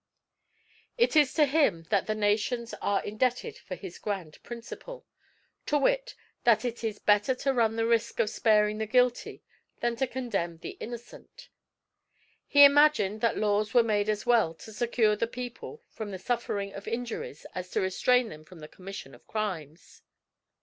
It 0.97 1.15
is 1.15 1.31
to 1.35 1.45
him 1.45 1.83
that 1.91 2.07
the 2.07 2.15
nations 2.15 2.73
are 2.81 3.03
indebted 3.03 3.55
for 3.59 3.75
this 3.75 3.99
grand 3.99 4.41
principle, 4.41 5.05
to 5.67 5.77
wit, 5.77 6.15
that 6.43 6.65
it 6.65 6.83
is 6.83 6.97
better 6.97 7.35
to 7.35 7.53
run 7.53 7.75
the 7.75 7.85
risk 7.85 8.19
of 8.19 8.31
sparing 8.31 8.79
the 8.79 8.87
guilty 8.87 9.43
than 9.79 9.95
to 9.97 10.07
condemn 10.07 10.57
the 10.57 10.71
innocent. 10.79 11.49
He 12.47 12.63
imagined 12.65 13.21
that 13.21 13.37
laws 13.37 13.75
were 13.75 13.83
made 13.83 14.09
as 14.09 14.25
well 14.25 14.55
to 14.55 14.73
secure 14.73 15.15
the 15.15 15.27
people 15.27 15.83
from 15.91 16.09
the 16.09 16.17
suffering 16.17 16.73
of 16.73 16.87
injuries 16.87 17.45
as 17.53 17.69
to 17.69 17.81
restrain 17.81 18.29
them 18.29 18.43
from 18.43 18.57
the 18.57 18.67
commission 18.67 19.13
of 19.13 19.27
crimes. 19.27 20.01